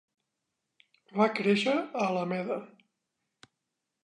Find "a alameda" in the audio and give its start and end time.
1.83-2.61